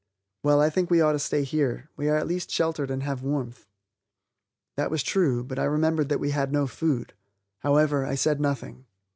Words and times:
"Well, 0.41 0.59
I 0.59 0.71
think 0.71 0.89
we 0.89 0.99
ought 0.99 1.11
to 1.11 1.19
stay 1.19 1.43
here; 1.43 1.91
we 1.95 2.09
are 2.09 2.15
at 2.15 2.25
least 2.25 2.49
sheltered 2.49 2.89
and 2.89 3.03
have 3.03 3.21
warmth." 3.21 3.67
That 4.75 4.89
was 4.89 5.03
true, 5.03 5.43
but 5.43 5.59
I 5.59 5.65
remembered 5.65 6.09
that 6.09 6.19
we 6.19 6.31
had 6.31 6.51
no 6.51 6.65
food. 6.65 7.13
However, 7.59 8.03
I 8.03 8.15
said 8.15 8.41
nothing. 8.41 8.85